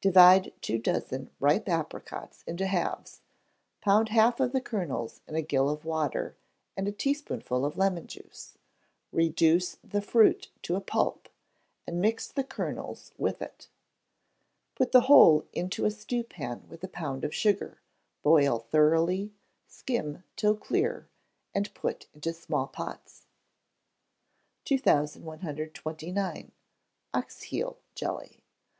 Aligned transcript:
Divide 0.00 0.52
two 0.60 0.76
dozen 0.76 1.30
ripe 1.38 1.68
apricots 1.68 2.42
into 2.48 2.66
halves, 2.66 3.20
pound 3.80 4.08
half 4.08 4.40
of 4.40 4.50
the 4.50 4.60
kernels 4.60 5.20
in 5.28 5.36
a 5.36 5.40
gill 5.40 5.70
of 5.70 5.84
water, 5.84 6.36
and 6.76 6.88
a 6.88 6.90
teaspoonful 6.90 7.64
of 7.64 7.76
lemon 7.76 8.08
juice; 8.08 8.58
reduce 9.12 9.76
the 9.84 10.02
fruit 10.02 10.50
to 10.62 10.74
a 10.74 10.80
pulp, 10.80 11.28
and 11.86 12.00
mix 12.00 12.26
the 12.26 12.42
kernels 12.42 13.12
with 13.18 13.40
it; 13.40 13.68
put 14.74 14.90
the 14.90 15.02
whole 15.02 15.44
into 15.52 15.84
a 15.84 15.92
stewpan 15.92 16.66
with 16.68 16.82
a 16.82 16.88
pound 16.88 17.24
of 17.24 17.32
sugar, 17.32 17.80
boil 18.24 18.58
thoroughly, 18.58 19.32
skim 19.68 20.24
till 20.34 20.56
clear, 20.56 21.08
and 21.54 21.72
put 21.74 22.08
into 22.12 22.32
small 22.32 22.66
pots. 22.66 23.26
2129. 24.64 26.50
Ox 27.14 27.42
heel 27.42 27.78
Jelly. 27.94 28.42